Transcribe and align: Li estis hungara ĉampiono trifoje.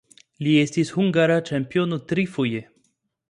Li 0.45 0.53
estis 0.61 0.91
hungara 0.95 1.37
ĉampiono 1.51 2.01
trifoje. 2.13 2.63